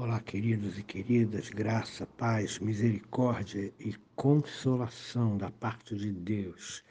Olá, 0.00 0.20
queridos 0.20 0.78
e 0.78 0.82
queridas, 0.84 1.50
graça, 1.50 2.06
paz, 2.06 2.60
misericórdia 2.60 3.74
e 3.80 3.96
consolação 4.14 5.36
da 5.36 5.50
parte 5.50 5.96
de 5.96 6.12
Deus 6.12 6.84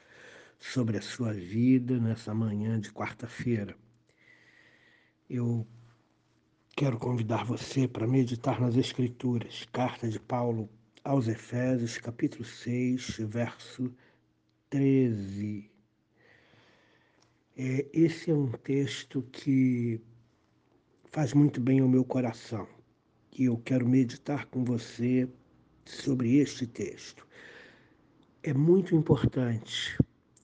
sobre 0.60 0.98
a 0.98 1.00
sua 1.00 1.32
vida 1.32 1.98
nessa 1.98 2.34
manhã 2.34 2.78
de 2.78 2.92
quarta-feira. 2.92 3.74
Eu 5.26 5.66
quero 6.76 6.98
convidar 6.98 7.46
você 7.46 7.88
para 7.88 8.06
meditar 8.06 8.60
nas 8.60 8.76
Escrituras, 8.76 9.66
carta 9.72 10.06
de 10.06 10.20
Paulo 10.20 10.68
aos 11.02 11.28
Efésios, 11.28 11.96
capítulo 11.96 12.44
6, 12.44 13.20
verso 13.20 13.90
13. 14.68 15.70
É, 17.56 17.86
esse 17.90 18.30
é 18.30 18.34
um 18.34 18.52
texto 18.52 19.22
que 19.32 19.98
faz 21.10 21.32
muito 21.32 21.58
bem 21.58 21.80
ao 21.80 21.88
meu 21.88 22.04
coração 22.04 22.68
que 23.38 23.44
eu 23.44 23.56
quero 23.58 23.88
meditar 23.88 24.46
com 24.46 24.64
você 24.64 25.28
sobre 25.84 26.38
este 26.38 26.66
texto. 26.66 27.24
É 28.42 28.52
muito 28.52 28.96
importante 28.96 29.96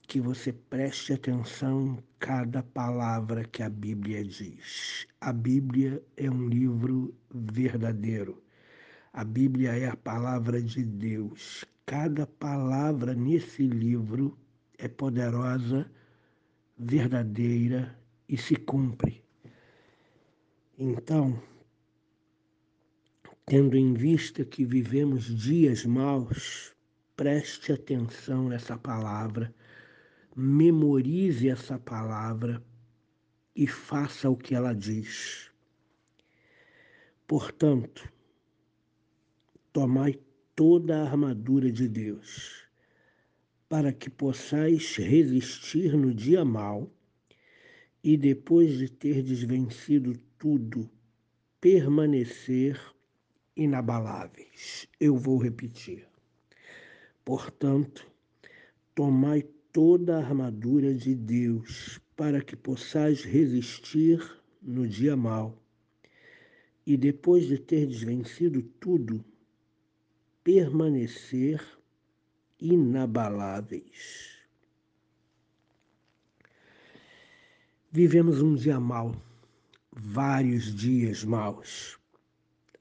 que 0.03 0.21
você 0.21 0.53
preste 0.53 1.13
atenção 1.13 1.87
em 1.87 1.99
cada 2.21 2.63
palavra 2.63 3.43
que 3.43 3.65
a 3.65 3.69
Bíblia 3.69 4.23
diz. 4.23 5.09
A 5.21 5.33
Bíblia 5.33 6.01
é 6.17 6.31
um 6.31 6.47
livro 6.49 7.13
verdadeiro. 7.35 8.41
A 9.13 9.25
Bíblia 9.25 9.73
é 9.77 9.89
a 9.89 9.97
palavra 9.97 10.63
de 10.63 10.85
Deus. 10.85 11.65
Cada 11.87 12.29
palavra 12.29 13.13
nesse 13.13 13.67
livro 13.67 14.39
é 14.79 14.87
poderosa, 14.87 15.91
verdadeira 16.79 17.99
e 18.29 18.37
se 18.37 18.55
cumpre. 18.55 19.21
Então, 20.79 21.43
Tendo 23.47 23.77
em 23.77 23.93
vista 23.93 24.43
que 24.43 24.65
vivemos 24.65 25.25
dias 25.25 25.85
maus, 25.85 26.75
preste 27.15 27.73
atenção 27.73 28.49
nessa 28.49 28.79
palavra, 28.79 29.55
memorize 30.35 31.47
essa 31.47 31.79
palavra 31.79 32.65
e 33.55 33.67
faça 33.67 34.31
o 34.31 34.37
que 34.37 34.55
ela 34.55 34.73
diz. 34.73 35.51
Portanto, 37.27 38.11
tomai 39.75 40.19
toda 40.57 40.97
a 40.97 41.05
armadura 41.05 41.71
de 41.71 41.87
Deus, 41.87 42.65
para 43.69 43.93
que 43.93 44.09
possais 44.09 44.97
resistir 44.97 45.95
no 45.95 46.15
dia 46.15 46.47
mau 46.47 46.91
e 48.03 48.17
depois 48.17 48.79
de 48.79 48.91
ter 48.91 49.23
desvencido 49.23 50.17
tudo, 50.39 50.89
permanecer 51.61 52.94
inabaláveis. 53.57 54.89
Eu 54.99 55.17
vou 55.17 55.39
repetir. 55.39 56.07
Portanto, 57.25 58.07
tomai 58.95 59.43
toda 59.73 60.17
a 60.17 60.19
armadura 60.19 60.95
de 60.95 61.15
Deus 61.15 61.99
para 62.17 62.41
que 62.41 62.55
possais 62.55 63.25
resistir 63.25 64.21
no 64.63 64.87
dia 64.87 65.17
mau 65.17 65.59
e 66.87 66.97
depois 66.97 67.47
de 67.47 67.59
ter 67.59 67.87
vencido 67.87 68.63
tudo, 68.63 69.25
permanecer 70.43 71.61
inabaláveis. 72.61 74.39
Vivemos 77.91 78.43
um 78.43 78.55
dia 78.55 78.79
mau, 78.79 79.15
vários 79.91 80.75
dias 80.75 81.25
maus. 81.25 81.99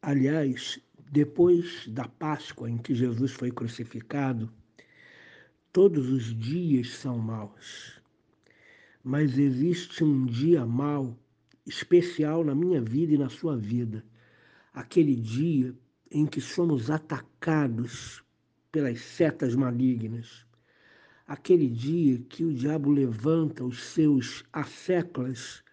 Aliás, 0.06 0.82
depois 1.14 1.88
da 1.88 2.06
Páscoa 2.06 2.70
em 2.70 2.78
que 2.78 2.94
Jesus 2.94 3.32
foi 3.32 3.50
crucificado, 3.50 4.52
todos 5.72 6.10
os 6.10 6.38
dias 6.38 6.90
são 6.90 7.18
maus. 7.18 8.02
Mas 9.02 9.38
existe 9.38 10.04
um 10.04 10.26
dia 10.26 10.66
mau 10.66 11.18
especial 11.66 12.44
na 12.44 12.54
minha 12.54 12.82
vida 12.82 13.14
e 13.14 13.18
na 13.18 13.30
sua 13.30 13.56
vida. 13.56 14.04
Aquele 14.74 15.16
dia 15.16 15.74
em 16.12 16.26
que 16.26 16.42
somos 16.42 16.92
atacados 16.92 18.22
pelas 18.74 19.00
setas 19.00 19.56
malignas. 19.56 20.46
Aquele 21.26 21.70
dia 21.70 22.20
que 22.20 22.44
o 22.44 22.54
diabo 22.54 22.92
levanta 22.92 23.64
os 23.64 23.82
seus 23.82 24.44
asseclas 24.52 25.64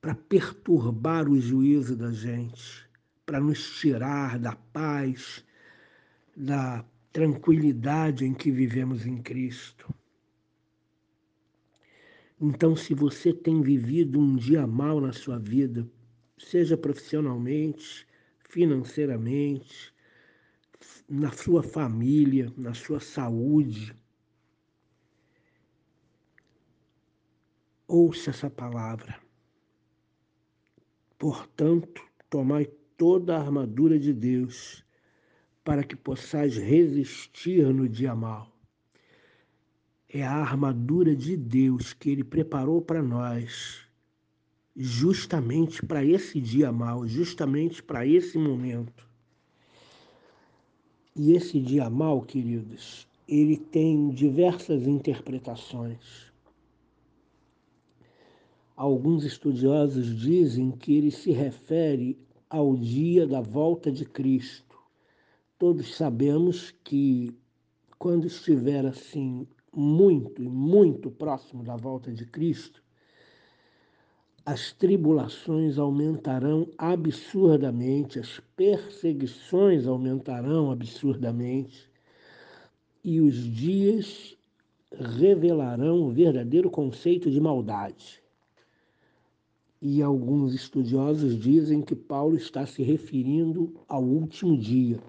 para 0.00 0.16
perturbar 0.16 1.28
o 1.28 1.40
juízo 1.40 1.96
da 1.96 2.10
gente 2.10 2.89
para 3.30 3.38
nos 3.38 3.78
tirar 3.78 4.40
da 4.40 4.56
paz, 4.56 5.46
da 6.36 6.84
tranquilidade 7.12 8.24
em 8.24 8.34
que 8.34 8.50
vivemos 8.50 9.06
em 9.06 9.22
Cristo. 9.22 9.94
Então, 12.40 12.74
se 12.74 12.92
você 12.92 13.32
tem 13.32 13.62
vivido 13.62 14.18
um 14.18 14.34
dia 14.34 14.66
mal 14.66 15.00
na 15.00 15.12
sua 15.12 15.38
vida, 15.38 15.88
seja 16.36 16.76
profissionalmente, 16.76 18.04
financeiramente, 18.48 19.94
na 21.08 21.30
sua 21.30 21.62
família, 21.62 22.52
na 22.56 22.74
sua 22.74 22.98
saúde, 22.98 23.94
ouça 27.86 28.30
essa 28.30 28.50
palavra. 28.50 29.20
Portanto, 31.16 32.02
tomai 32.28 32.66
toda 33.00 33.34
a 33.34 33.40
armadura 33.40 33.98
de 33.98 34.12
Deus, 34.12 34.84
para 35.64 35.82
que 35.82 35.96
possais 35.96 36.58
resistir 36.58 37.64
no 37.72 37.88
dia 37.88 38.14
mal. 38.14 38.54
É 40.06 40.22
a 40.22 40.34
armadura 40.34 41.16
de 41.16 41.34
Deus 41.34 41.94
que 41.94 42.10
Ele 42.10 42.22
preparou 42.22 42.82
para 42.82 43.02
nós, 43.02 43.80
justamente 44.76 45.82
para 45.82 46.04
esse 46.04 46.38
dia 46.38 46.70
mal, 46.70 47.08
justamente 47.08 47.82
para 47.82 48.06
esse 48.06 48.36
momento. 48.36 49.08
E 51.16 51.32
esse 51.32 51.58
dia 51.58 51.88
mal, 51.88 52.20
queridos, 52.20 53.08
ele 53.26 53.56
tem 53.56 54.10
diversas 54.10 54.86
interpretações. 54.86 56.30
Alguns 58.76 59.24
estudiosos 59.24 60.14
dizem 60.20 60.70
que 60.70 60.94
ele 60.94 61.10
se 61.10 61.32
refere 61.32 62.18
ao 62.50 62.76
dia 62.76 63.28
da 63.28 63.40
volta 63.40 63.92
de 63.92 64.04
Cristo. 64.04 64.76
Todos 65.56 65.94
sabemos 65.94 66.74
que 66.82 67.32
quando 67.96 68.26
estiver 68.26 68.84
assim 68.84 69.46
muito 69.72 70.42
e 70.42 70.48
muito 70.48 71.12
próximo 71.12 71.62
da 71.62 71.76
volta 71.76 72.10
de 72.12 72.26
Cristo, 72.26 72.82
as 74.44 74.72
tribulações 74.72 75.78
aumentarão 75.78 76.66
absurdamente, 76.76 78.18
as 78.18 78.40
perseguições 78.56 79.86
aumentarão 79.86 80.72
absurdamente, 80.72 81.88
e 83.04 83.20
os 83.20 83.36
dias 83.36 84.36
revelarão 84.92 86.02
o 86.02 86.10
verdadeiro 86.10 86.68
conceito 86.68 87.30
de 87.30 87.40
maldade 87.40 88.19
e 89.80 90.02
alguns 90.02 90.52
estudiosos 90.52 91.38
dizem 91.38 91.80
que 91.80 91.96
Paulo 91.96 92.36
está 92.36 92.66
se 92.66 92.82
referindo 92.82 93.80
ao 93.88 94.02
último 94.02 94.56
dia. 94.56 95.02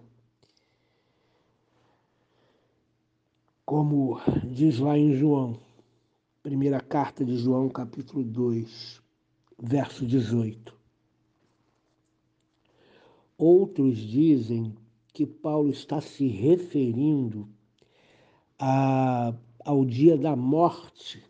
Como 3.65 4.19
diz 4.45 4.79
lá 4.79 4.97
em 4.97 5.13
João, 5.13 5.59
primeira 6.41 6.79
carta 6.79 7.25
de 7.25 7.35
João, 7.37 7.67
capítulo 7.67 8.23
2, 8.23 9.01
verso 9.61 10.05
18. 10.05 10.73
Outros 13.38 13.97
dizem 13.97 14.74
que 15.13 15.25
Paulo 15.25 15.69
está 15.69 16.00
se 16.00 16.27
referindo 16.27 17.50
a, 18.57 19.33
ao 19.65 19.83
dia 19.83 20.17
da 20.17 20.35
morte 20.35 21.21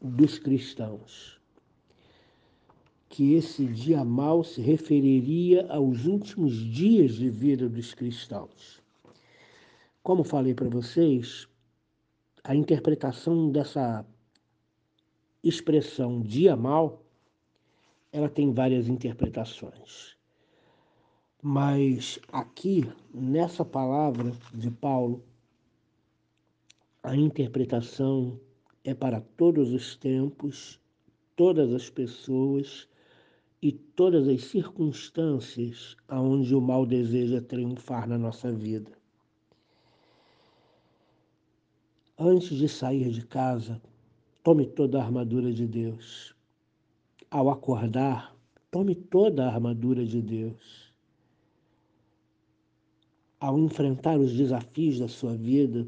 dos 0.00 0.38
cristãos 0.38 1.39
que 3.10 3.34
esse 3.34 3.66
dia 3.66 4.04
mal 4.04 4.44
se 4.44 4.62
referiria 4.62 5.66
aos 5.66 6.06
últimos 6.06 6.54
dias 6.54 7.16
de 7.16 7.28
vida 7.28 7.68
dos 7.68 7.92
cristãos. 7.92 8.80
Como 10.00 10.22
falei 10.22 10.54
para 10.54 10.68
vocês, 10.68 11.48
a 12.44 12.54
interpretação 12.54 13.50
dessa 13.50 14.06
expressão 15.42 16.22
dia 16.22 16.54
mal, 16.54 17.04
ela 18.12 18.28
tem 18.28 18.52
várias 18.52 18.86
interpretações. 18.86 20.16
Mas 21.42 22.20
aqui, 22.32 22.88
nessa 23.12 23.64
palavra 23.64 24.32
de 24.54 24.70
Paulo, 24.70 25.24
a 27.02 27.16
interpretação 27.16 28.38
é 28.84 28.94
para 28.94 29.20
todos 29.20 29.72
os 29.72 29.96
tempos, 29.96 30.78
todas 31.34 31.74
as 31.74 31.90
pessoas 31.90 32.88
e 33.62 33.72
todas 33.72 34.26
as 34.26 34.44
circunstâncias 34.44 35.94
aonde 36.08 36.54
o 36.54 36.60
mal 36.60 36.86
deseja 36.86 37.42
triunfar 37.42 38.08
na 38.08 38.16
nossa 38.16 38.50
vida. 38.50 38.90
Antes 42.18 42.56
de 42.56 42.68
sair 42.68 43.10
de 43.10 43.26
casa, 43.26 43.80
tome 44.42 44.66
toda 44.66 44.98
a 44.98 45.04
armadura 45.04 45.52
de 45.52 45.66
Deus. 45.66 46.34
Ao 47.30 47.50
acordar, 47.50 48.34
tome 48.70 48.94
toda 48.94 49.44
a 49.44 49.54
armadura 49.54 50.04
de 50.06 50.22
Deus. 50.22 50.90
Ao 53.38 53.58
enfrentar 53.58 54.18
os 54.18 54.34
desafios 54.34 54.98
da 54.98 55.08
sua 55.08 55.34
vida, 55.36 55.86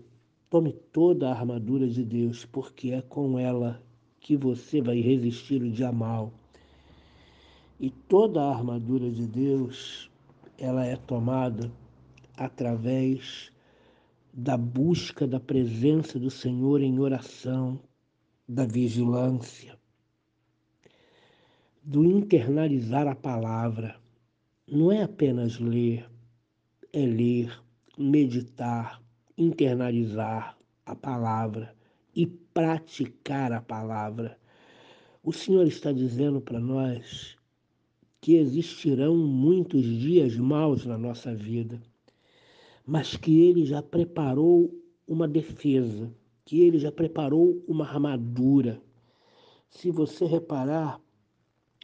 tome 0.48 0.72
toda 0.72 1.28
a 1.28 1.32
armadura 1.32 1.88
de 1.88 2.04
Deus, 2.04 2.44
porque 2.44 2.90
é 2.90 3.02
com 3.02 3.38
ela 3.38 3.82
que 4.20 4.36
você 4.36 4.80
vai 4.80 5.00
resistir 5.00 5.62
o 5.62 5.70
dia 5.70 5.90
mal 5.90 6.32
e 7.82 7.90
toda 7.90 8.40
a 8.40 8.54
armadura 8.54 9.10
de 9.10 9.26
Deus, 9.26 10.08
ela 10.56 10.86
é 10.86 10.94
tomada 10.94 11.68
através 12.36 13.50
da 14.32 14.56
busca 14.56 15.26
da 15.26 15.40
presença 15.40 16.16
do 16.16 16.30
Senhor 16.30 16.80
em 16.80 17.00
oração, 17.00 17.80
da 18.48 18.64
vigilância, 18.64 19.76
do 21.82 22.04
internalizar 22.04 23.08
a 23.08 23.16
palavra. 23.16 23.96
Não 24.64 24.92
é 24.92 25.02
apenas 25.02 25.58
ler, 25.58 26.08
é 26.92 27.04
ler, 27.04 27.60
meditar, 27.98 29.02
internalizar 29.36 30.56
a 30.86 30.94
palavra 30.94 31.74
e 32.14 32.28
praticar 32.28 33.52
a 33.52 33.60
palavra. 33.60 34.38
O 35.20 35.32
Senhor 35.32 35.66
está 35.66 35.90
dizendo 35.90 36.40
para 36.40 36.60
nós 36.60 37.41
que 38.22 38.36
existirão 38.36 39.16
muitos 39.16 39.84
dias 39.84 40.36
maus 40.36 40.86
na 40.86 40.96
nossa 40.96 41.34
vida, 41.34 41.82
mas 42.86 43.16
que 43.16 43.40
Ele 43.40 43.66
já 43.66 43.82
preparou 43.82 44.72
uma 45.08 45.26
defesa, 45.26 46.08
que 46.44 46.60
Ele 46.60 46.78
já 46.78 46.92
preparou 46.92 47.60
uma 47.66 47.84
armadura. 47.84 48.80
Se 49.68 49.90
você 49.90 50.24
reparar, 50.24 51.00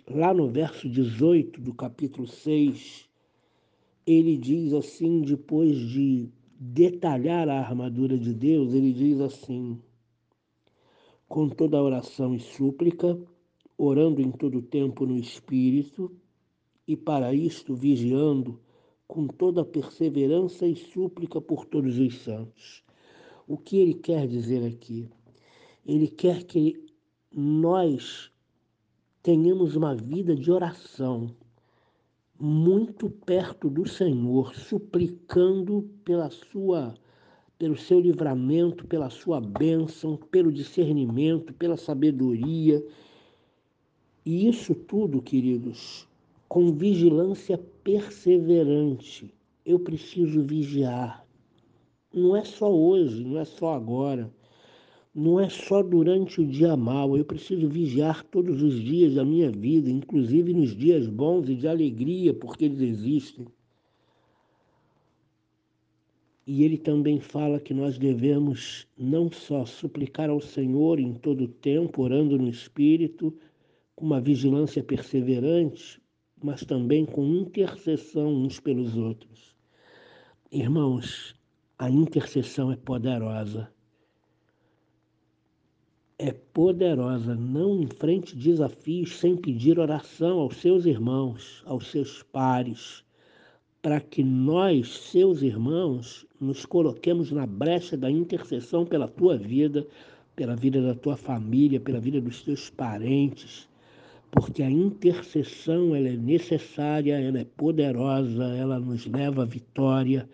lá 0.09 0.33
no 0.33 0.49
verso 0.49 0.89
18 0.89 1.61
do 1.61 1.75
capítulo 1.75 2.29
6, 2.29 3.09
ele 4.07 4.37
diz 4.37 4.73
assim, 4.73 5.23
depois 5.23 5.77
de 5.77 6.31
detalhar 6.59 7.49
a 7.49 7.59
armadura 7.59 8.17
de 8.17 8.33
Deus, 8.33 8.73
ele 8.73 8.93
diz 8.93 9.21
assim: 9.21 9.81
com 11.29 11.49
toda 11.49 11.83
oração 11.83 12.33
e 12.33 12.39
súplica, 12.39 13.21
orando 13.77 14.23
em 14.23 14.31
todo 14.31 14.63
tempo 14.63 15.05
no 15.05 15.17
Espírito, 15.17 16.17
e 16.89 16.97
para 16.97 17.35
isto 17.35 17.75
vigiando 17.75 18.59
com 19.07 19.27
toda 19.27 19.65
perseverança 19.65 20.67
e 20.67 20.75
súplica 20.75 21.39
por 21.39 21.67
todos 21.67 21.99
os 21.99 22.23
santos. 22.23 22.83
O 23.47 23.59
que 23.59 23.77
ele 23.79 23.95
quer 23.95 24.27
dizer 24.27 24.67
aqui? 24.67 25.09
Ele 25.87 26.09
quer 26.09 26.45
que 26.45 26.83
nós 27.31 28.33
tenhamos 29.23 29.77
uma 29.77 29.95
vida 29.95 30.35
de 30.35 30.51
oração 30.51 31.35
muito 32.41 33.11
perto 33.11 33.69
do 33.69 33.87
Senhor, 33.87 34.55
suplicando 34.55 35.91
pela 36.05 36.31
sua 36.31 36.95
pelo 37.59 37.77
seu 37.77 37.99
livramento, 37.99 38.87
pela 38.87 39.11
sua 39.11 39.41
bênção, 39.41 40.17
pelo 40.17 40.53
discernimento, 40.53 41.53
pela 41.53 41.77
sabedoria. 41.77 42.81
E 44.25 44.49
isso 44.49 44.77
tudo, 44.77 45.21
queridos, 45.21 46.08
com 46.49 46.73
vigilância 46.73 47.59
perseverante. 47.85 49.35
Eu 49.65 49.79
preciso 49.79 50.43
vigiar. 50.43 51.27
Não 52.13 52.35
é 52.35 52.43
só 52.43 52.73
hoje, 52.75 53.23
não 53.23 53.39
é 53.39 53.45
só 53.45 53.75
agora, 53.75 54.33
não 55.15 55.39
é 55.39 55.51
só 55.51 55.83
durante 55.83 56.41
o 56.41 56.47
dia 56.47 56.75
mal. 56.75 57.17
Eu 57.17 57.25
preciso 57.25 57.69
vigiar 57.69 58.25
todos 58.25 58.63
os 58.63 58.81
dias 58.83 59.15
da 59.15 59.25
minha 59.25 59.51
vida, 59.51 59.91
inclusive 59.91 60.55
nos 60.55 60.75
dias 60.75 61.07
bons 61.07 61.49
e 61.51 61.55
de 61.55 61.69
alegria, 61.69 62.33
porque 62.33 62.65
eles 62.65 62.81
existem. 62.81 63.47
E 66.47 66.65
ele 66.65 66.79
também 66.79 67.21
fala 67.21 67.61
que 67.61 67.75
nós 67.75 67.99
devemos 67.99 68.89
não 68.97 69.31
só 69.31 69.67
suplicar 69.67 70.31
ao 70.31 70.41
Senhor 70.41 70.99
em 70.99 71.13
todo 71.13 71.45
o 71.45 71.49
tempo, 71.49 72.01
orando 72.01 72.39
no 72.39 72.49
Espírito, 72.49 73.37
com 73.95 74.07
uma 74.07 74.19
vigilância 74.19 74.83
perseverante, 74.83 76.01
mas 76.43 76.65
também 76.65 77.05
com 77.05 77.25
intercessão 77.25 78.33
uns 78.33 78.61
pelos 78.61 78.97
outros. 78.97 79.55
Irmãos, 80.51 81.35
a 81.79 81.91
intercessão 81.91 82.73
é 82.73 82.77
poderosa. 82.77 83.71
É 86.19 86.33
poderosa. 86.33 87.35
Não 87.35 87.83
enfrente 87.83 88.37
desafios 88.37 89.17
sem 89.17 89.37
pedir 89.37 89.79
oração 89.79 90.41
aos 90.41 90.57
seus 90.57 90.87
irmãos, 90.87 91.63
aos 91.67 91.89
seus 91.89 92.23
pares, 92.23 93.05
para 93.83 94.01
que 94.01 94.25
nós, 94.25 94.89
seus 94.89 95.43
irmãos, 95.43 96.27
nos 96.41 96.65
coloquemos 96.65 97.31
na 97.31 97.47
brecha 97.47 97.97
da 97.97 98.11
intercessão 98.11 98.85
pela 98.85 99.07
tua 99.07 99.37
vida, 99.37 99.87
pela 100.35 100.57
vida 100.57 100.81
da 100.83 100.95
tua 100.95 101.17
família, 101.17 101.81
pela 101.81 102.01
vida 102.01 102.21
dos 102.21 102.43
teus 102.43 102.71
parentes 102.71 103.68
porque 104.31 104.63
a 104.63 104.71
intercessão 104.71 105.95
ela 105.95 106.09
é 106.09 106.17
necessária, 106.17 107.19
ela 107.19 107.41
é 107.41 107.45
poderosa, 107.45 108.45
ela 108.45 108.79
nos 108.79 109.07
leva 109.07 109.43
à 109.43 109.47
vitória. 109.47 110.29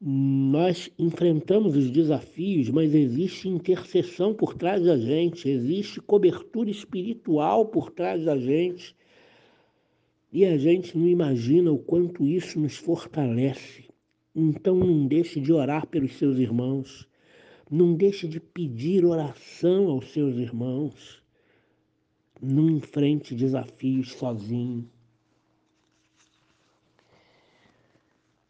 Nós 0.00 0.90
enfrentamos 0.98 1.74
os 1.74 1.90
desafios, 1.90 2.68
mas 2.70 2.94
existe 2.94 3.48
intercessão 3.48 4.34
por 4.34 4.54
trás 4.54 4.84
da 4.84 4.96
gente, 4.96 5.48
existe 5.48 6.00
cobertura 6.00 6.70
espiritual 6.70 7.66
por 7.66 7.90
trás 7.90 8.24
da 8.24 8.36
gente. 8.36 8.94
E 10.30 10.44
a 10.44 10.58
gente 10.58 10.96
não 10.96 11.08
imagina 11.08 11.72
o 11.72 11.78
quanto 11.78 12.26
isso 12.26 12.60
nos 12.60 12.76
fortalece. 12.76 13.84
Então 14.36 14.76
não 14.76 15.06
deixe 15.06 15.40
de 15.40 15.52
orar 15.52 15.86
pelos 15.86 16.12
seus 16.18 16.38
irmãos. 16.38 17.08
Não 17.70 17.94
deixe 17.94 18.28
de 18.28 18.38
pedir 18.38 19.04
oração 19.04 19.88
aos 19.88 20.12
seus 20.12 20.36
irmãos 20.36 21.22
não 22.40 22.70
enfrente 22.70 23.34
desafios 23.34 24.12
sozinho. 24.12 24.88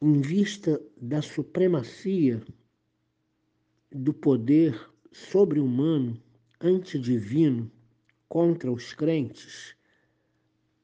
Em 0.00 0.20
vista 0.20 0.80
da 0.96 1.20
supremacia 1.20 2.42
do 3.90 4.12
poder 4.12 4.78
sobre-humano, 5.10 6.20
antidivino, 6.60 7.70
contra 8.28 8.70
os 8.70 8.92
crentes, 8.92 9.74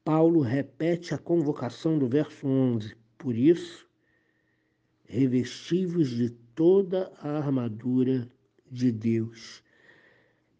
Paulo 0.03 0.41
repete 0.41 1.13
a 1.13 1.17
convocação 1.17 1.97
do 1.97 2.07
verso 2.07 2.47
11. 2.47 2.95
Por 3.17 3.35
isso, 3.35 3.87
revestivos 5.05 6.09
de 6.09 6.29
toda 6.29 7.11
a 7.19 7.37
armadura 7.37 8.27
de 8.69 8.91
Deus 8.91 9.63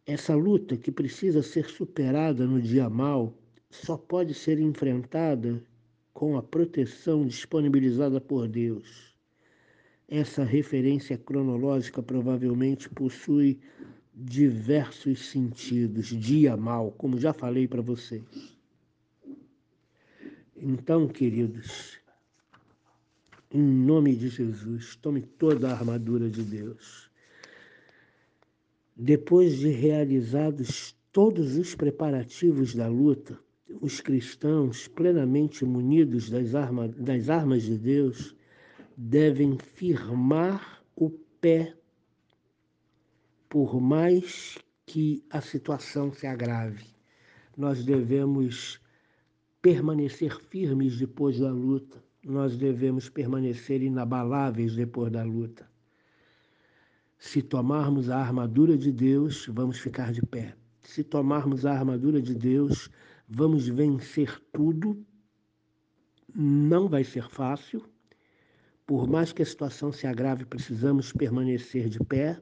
essa 0.06 0.36
luta 0.36 0.78
que 0.78 0.92
precisa 0.92 1.42
ser 1.42 1.66
superada 1.66 2.46
no 2.46 2.62
dia 2.62 2.90
mal 2.90 3.34
só 3.72 3.98
pode 3.98 4.34
ser 4.34 4.60
enfrentada 4.60 5.62
com 6.14 6.38
a 6.38 6.44
proteção 6.44 7.26
disponibilizada 7.26 8.22
por 8.22 8.48
Deus. 8.48 9.16
Essa 10.08 10.44
referência 10.44 11.18
cronológica 11.18 12.04
provavelmente 12.04 12.88
possui 12.88 13.60
diversos 14.14 15.28
sentidos, 15.30 16.08
dia 16.08 16.56
mal, 16.56 16.92
como 16.92 17.20
já 17.20 17.34
falei 17.34 17.68
para 17.68 17.82
vocês. 17.82 18.24
Então, 20.56 21.08
queridos, 21.08 22.00
em 23.52 23.62
nome 23.62 24.16
de 24.16 24.30
Jesus, 24.30 24.96
tome 24.96 25.22
toda 25.22 25.70
a 25.70 25.74
armadura 25.74 26.30
de 26.30 26.44
Deus 26.44 27.10
depois 28.96 29.58
de 29.58 29.70
realizados 29.70 30.96
todos 31.12 31.58
os 31.58 31.76
preparativos 31.76 32.74
da 32.74 32.88
luta, 32.88 33.38
os 33.82 34.00
cristãos, 34.00 34.88
plenamente 34.88 35.66
munidos 35.66 36.30
das, 36.30 36.56
arma, 36.56 36.88
das 36.88 37.30
armas 37.30 37.64
de 37.64 37.78
Deus, 37.78 38.36
devem 38.96 39.58
firmar 39.58 40.82
o 40.96 41.10
pé, 41.10 41.76
por 43.50 43.82
mais 43.82 44.58
que 44.86 45.24
a 45.30 45.42
situação 45.42 46.14
se 46.14 46.26
agrave. 46.26 46.86
Nós 47.58 47.84
devemos 47.84 48.80
permanecer 49.62 50.40
firmes 50.50 50.98
depois 50.98 51.40
da 51.40 51.52
luta, 51.52 52.02
nós 52.24 52.58
devemos 52.58 53.10
permanecer 53.10 53.82
inabaláveis 53.82 54.76
depois 54.76 55.12
da 55.12 55.24
luta. 55.24 55.70
Se 57.18 57.42
tomarmos 57.42 58.10
a 58.10 58.18
armadura 58.18 58.78
de 58.78 58.92
Deus, 58.92 59.48
vamos 59.48 59.80
ficar 59.80 60.12
de 60.12 60.22
pé. 60.22 60.56
Se 60.84 61.04
tomarmos 61.04 61.66
a 61.66 61.74
armadura 61.74 62.22
de 62.22 62.36
Deus, 62.36 62.90
Vamos 63.28 63.68
vencer 63.68 64.40
tudo. 64.54 65.04
Não 66.34 66.88
vai 66.88 67.04
ser 67.04 67.28
fácil. 67.28 67.84
Por 68.86 69.08
mais 69.08 69.34
que 69.34 69.42
a 69.42 69.46
situação 69.46 69.92
se 69.92 70.06
agrave, 70.06 70.46
precisamos 70.46 71.12
permanecer 71.12 71.90
de 71.90 72.00
pé. 72.00 72.40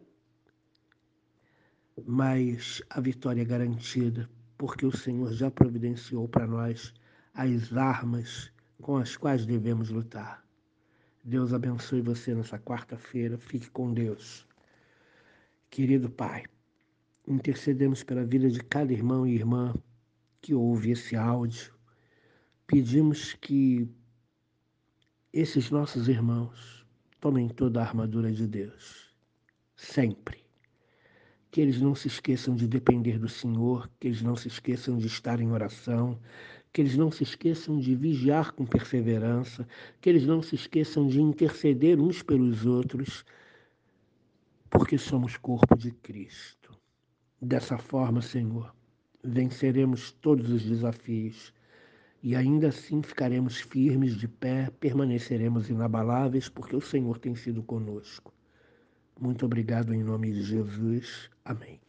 Mas 2.05 2.81
a 2.89 2.99
vitória 2.99 3.41
é 3.41 3.45
garantida, 3.45 4.29
porque 4.57 4.85
o 4.85 4.95
Senhor 4.95 5.31
já 5.31 5.49
providenciou 5.49 6.27
para 6.27 6.45
nós 6.45 6.93
as 7.33 7.71
armas 7.71 8.51
com 8.81 8.97
as 8.97 9.15
quais 9.15 9.45
devemos 9.45 9.89
lutar. 9.89 10.43
Deus 11.23 11.53
abençoe 11.53 12.01
você 12.01 12.35
nessa 12.35 12.59
quarta-feira. 12.59 13.37
Fique 13.37 13.69
com 13.69 13.93
Deus. 13.93 14.45
Querido 15.73 16.07
Pai, 16.07 16.43
intercedemos 17.27 18.03
pela 18.03 18.23
vida 18.23 18.47
de 18.47 18.59
cada 18.59 18.93
irmão 18.93 19.25
e 19.25 19.33
irmã 19.33 19.73
que 20.39 20.53
ouve 20.53 20.91
esse 20.91 21.15
áudio. 21.15 21.73
Pedimos 22.67 23.33
que 23.33 23.89
esses 25.33 25.71
nossos 25.71 26.07
irmãos 26.07 26.85
tomem 27.19 27.49
toda 27.49 27.79
a 27.79 27.85
armadura 27.85 28.31
de 28.31 28.45
Deus, 28.45 29.15
sempre. 29.75 30.43
Que 31.49 31.59
eles 31.59 31.81
não 31.81 31.95
se 31.95 32.07
esqueçam 32.07 32.55
de 32.55 32.67
depender 32.67 33.17
do 33.17 33.27
Senhor, 33.27 33.89
que 33.99 34.09
eles 34.09 34.21
não 34.21 34.35
se 34.35 34.49
esqueçam 34.49 34.95
de 34.95 35.07
estar 35.07 35.41
em 35.41 35.51
oração, 35.51 36.19
que 36.71 36.81
eles 36.81 36.95
não 36.95 37.11
se 37.11 37.23
esqueçam 37.23 37.79
de 37.79 37.95
vigiar 37.95 38.51
com 38.51 38.63
perseverança, 38.63 39.67
que 39.99 40.07
eles 40.07 40.27
não 40.27 40.39
se 40.39 40.53
esqueçam 40.53 41.07
de 41.07 41.19
interceder 41.19 41.99
uns 41.99 42.21
pelos 42.21 42.63
outros, 42.63 43.25
porque 44.73 44.97
somos 44.97 45.37
corpo 45.37 45.77
de 45.77 45.91
Cristo. 45.91 46.75
Dessa 47.39 47.77
forma, 47.77 48.21
Senhor, 48.23 48.73
venceremos 49.23 50.11
todos 50.11 50.49
os 50.49 50.63
desafios 50.65 51.53
e 52.23 52.35
ainda 52.35 52.69
assim 52.69 53.03
ficaremos 53.03 53.59
firmes 53.59 54.15
de 54.15 54.27
pé, 54.27 54.71
permaneceremos 54.79 55.69
inabaláveis, 55.69 56.49
porque 56.49 56.75
o 56.75 56.81
Senhor 56.81 57.19
tem 57.19 57.35
sido 57.35 57.61
conosco. 57.61 58.33
Muito 59.19 59.45
obrigado 59.45 59.93
em 59.93 60.03
nome 60.03 60.31
de 60.31 60.41
Jesus. 60.41 61.29
Amém. 61.45 61.79